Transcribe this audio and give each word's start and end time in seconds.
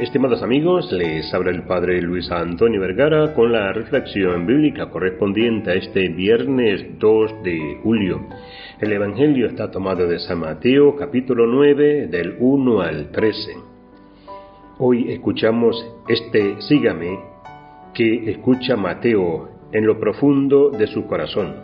Estimados 0.00 0.42
amigos, 0.42 0.90
les 0.92 1.32
habla 1.34 1.50
el 1.50 1.64
Padre 1.64 2.00
Luis 2.00 2.30
Antonio 2.30 2.80
Vergara 2.80 3.34
con 3.34 3.52
la 3.52 3.70
reflexión 3.74 4.46
bíblica 4.46 4.88
correspondiente 4.88 5.72
a 5.72 5.74
este 5.74 6.08
viernes 6.08 6.98
2 6.98 7.42
de 7.42 7.78
julio. 7.82 8.26
El 8.80 8.94
Evangelio 8.94 9.46
está 9.46 9.70
tomado 9.70 10.08
de 10.08 10.18
San 10.18 10.38
Mateo 10.38 10.96
capítulo 10.96 11.46
9 11.46 12.06
del 12.06 12.34
1 12.38 12.80
al 12.80 13.10
13. 13.10 13.52
Hoy 14.78 15.12
escuchamos 15.12 15.76
este 16.08 16.62
sígame 16.62 17.18
que 17.92 18.30
escucha 18.30 18.78
Mateo 18.78 19.50
en 19.70 19.84
lo 19.84 20.00
profundo 20.00 20.70
de 20.70 20.86
su 20.86 21.06
corazón. 21.06 21.56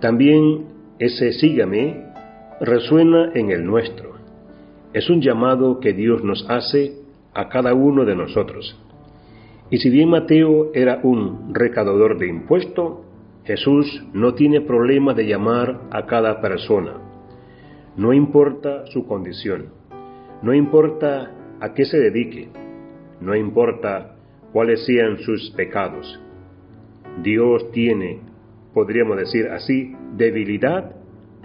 También 0.00 0.64
ese 0.98 1.32
sígame 1.34 2.02
resuena 2.60 3.30
en 3.32 3.52
el 3.52 3.64
nuestro. 3.64 4.16
Es 4.92 5.08
un 5.08 5.22
llamado 5.22 5.78
que 5.78 5.92
Dios 5.92 6.24
nos 6.24 6.44
hace 6.50 7.06
a 7.38 7.48
cada 7.48 7.72
uno 7.72 8.04
de 8.04 8.16
nosotros. 8.16 8.76
Y 9.70 9.78
si 9.78 9.90
bien 9.90 10.10
Mateo 10.10 10.72
era 10.74 10.98
un 11.04 11.54
recaudador 11.54 12.18
de 12.18 12.26
impuesto, 12.26 13.04
Jesús 13.44 14.04
no 14.12 14.34
tiene 14.34 14.60
problema 14.60 15.14
de 15.14 15.28
llamar 15.28 15.82
a 15.92 16.04
cada 16.06 16.40
persona. 16.40 16.94
No 17.96 18.12
importa 18.12 18.86
su 18.86 19.06
condición, 19.06 19.66
no 20.42 20.52
importa 20.52 21.30
a 21.60 21.74
qué 21.74 21.84
se 21.84 21.98
dedique, 21.98 22.48
no 23.20 23.36
importa 23.36 24.16
cuáles 24.52 24.84
sean 24.84 25.18
sus 25.18 25.50
pecados. 25.52 26.20
Dios 27.22 27.70
tiene, 27.70 28.18
podríamos 28.74 29.16
decir 29.16 29.46
así, 29.46 29.94
debilidad 30.16 30.96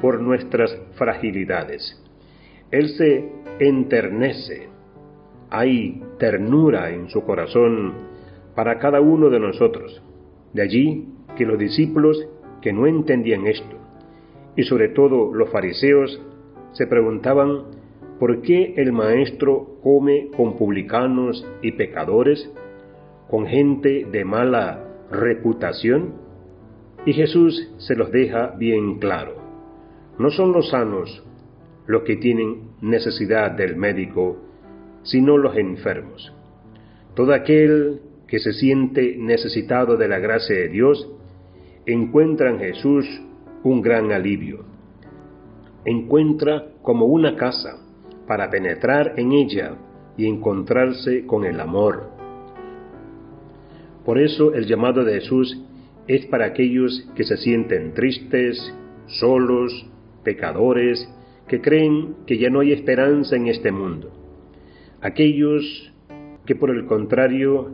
por 0.00 0.22
nuestras 0.22 0.74
fragilidades. 0.94 2.02
Él 2.70 2.88
se 2.88 3.30
enternece 3.58 4.71
hay 5.52 6.02
ternura 6.18 6.90
en 6.90 7.10
su 7.10 7.24
corazón 7.24 7.92
para 8.54 8.78
cada 8.78 9.00
uno 9.02 9.28
de 9.28 9.38
nosotros. 9.38 10.02
De 10.54 10.62
allí 10.62 11.08
que 11.36 11.44
los 11.44 11.58
discípulos 11.58 12.26
que 12.62 12.72
no 12.72 12.86
entendían 12.86 13.46
esto, 13.46 13.76
y 14.56 14.62
sobre 14.64 14.88
todo 14.88 15.34
los 15.34 15.50
fariseos, 15.50 16.20
se 16.72 16.86
preguntaban 16.86 17.64
por 18.18 18.40
qué 18.40 18.74
el 18.76 18.92
maestro 18.92 19.78
come 19.82 20.30
con 20.36 20.56
publicanos 20.56 21.46
y 21.60 21.72
pecadores, 21.72 22.50
con 23.28 23.46
gente 23.46 24.06
de 24.10 24.24
mala 24.24 24.84
reputación. 25.10 26.14
Y 27.04 27.12
Jesús 27.12 27.72
se 27.78 27.94
los 27.94 28.10
deja 28.10 28.54
bien 28.58 28.98
claro. 29.00 29.34
No 30.18 30.30
son 30.30 30.52
los 30.52 30.70
sanos 30.70 31.24
los 31.86 32.02
que 32.02 32.16
tienen 32.16 32.70
necesidad 32.80 33.50
del 33.50 33.76
médico, 33.76 34.38
sino 35.02 35.38
los 35.38 35.56
enfermos. 35.56 36.32
Todo 37.14 37.34
aquel 37.34 38.00
que 38.26 38.38
se 38.38 38.52
siente 38.52 39.16
necesitado 39.18 39.96
de 39.96 40.08
la 40.08 40.18
gracia 40.18 40.56
de 40.56 40.68
Dios 40.68 41.08
encuentra 41.84 42.50
en 42.50 42.58
Jesús 42.58 43.06
un 43.62 43.82
gran 43.82 44.12
alivio. 44.12 44.64
Encuentra 45.84 46.68
como 46.82 47.06
una 47.06 47.36
casa 47.36 47.76
para 48.26 48.48
penetrar 48.48 49.14
en 49.16 49.32
ella 49.32 49.74
y 50.16 50.26
encontrarse 50.26 51.26
con 51.26 51.44
el 51.44 51.60
amor. 51.60 52.10
Por 54.04 54.18
eso 54.18 54.54
el 54.54 54.66
llamado 54.66 55.04
de 55.04 55.20
Jesús 55.20 55.60
es 56.08 56.26
para 56.26 56.46
aquellos 56.46 57.08
que 57.14 57.24
se 57.24 57.36
sienten 57.36 57.94
tristes, 57.94 58.74
solos, 59.06 59.86
pecadores, 60.24 61.08
que 61.48 61.60
creen 61.60 62.14
que 62.26 62.38
ya 62.38 62.48
no 62.48 62.60
hay 62.60 62.72
esperanza 62.72 63.36
en 63.36 63.48
este 63.48 63.70
mundo 63.70 64.21
aquellos 65.02 65.92
que 66.46 66.54
por 66.54 66.70
el 66.70 66.86
contrario, 66.86 67.70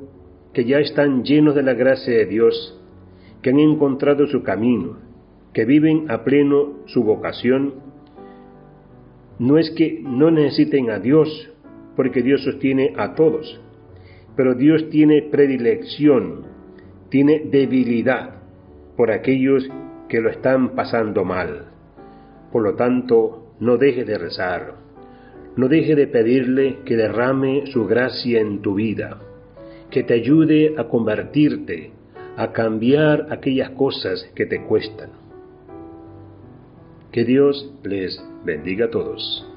que 0.52 0.64
ya 0.64 0.78
están 0.78 1.22
llenos 1.24 1.54
de 1.54 1.62
la 1.62 1.74
gracia 1.74 2.12
de 2.12 2.26
Dios, 2.26 2.80
que 3.42 3.50
han 3.50 3.58
encontrado 3.58 4.26
su 4.26 4.42
camino, 4.42 4.96
que 5.52 5.64
viven 5.64 6.10
a 6.10 6.24
pleno 6.24 6.80
su 6.86 7.04
vocación, 7.04 7.74
no 9.38 9.58
es 9.58 9.70
que 9.70 10.02
no 10.02 10.30
necesiten 10.30 10.90
a 10.90 10.98
Dios, 10.98 11.50
porque 11.96 12.22
Dios 12.22 12.42
sostiene 12.42 12.94
a 12.96 13.14
todos, 13.14 13.60
pero 14.34 14.54
Dios 14.54 14.90
tiene 14.90 15.22
predilección, 15.22 16.46
tiene 17.08 17.40
debilidad 17.40 18.42
por 18.96 19.10
aquellos 19.10 19.68
que 20.08 20.20
lo 20.20 20.30
están 20.30 20.74
pasando 20.74 21.24
mal. 21.24 21.66
Por 22.52 22.62
lo 22.62 22.74
tanto, 22.74 23.52
no 23.60 23.76
deje 23.76 24.04
de 24.04 24.18
rezar 24.18 24.87
no 25.58 25.66
deje 25.66 25.96
de 25.96 26.06
pedirle 26.06 26.84
que 26.84 26.96
derrame 26.96 27.66
su 27.72 27.84
gracia 27.84 28.40
en 28.40 28.62
tu 28.62 28.76
vida, 28.76 29.18
que 29.90 30.04
te 30.04 30.14
ayude 30.14 30.76
a 30.78 30.84
convertirte, 30.84 31.90
a 32.36 32.52
cambiar 32.52 33.26
aquellas 33.30 33.70
cosas 33.70 34.30
que 34.36 34.46
te 34.46 34.62
cuestan. 34.62 35.10
Que 37.10 37.24
Dios 37.24 37.74
les 37.82 38.22
bendiga 38.44 38.86
a 38.86 38.90
todos. 38.90 39.47